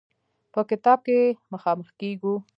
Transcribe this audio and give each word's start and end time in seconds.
په 0.53 0.61
کتاب 0.69 0.99
کې 1.05 1.19
مخامخ 1.53 1.87
کېږو. 1.99 2.35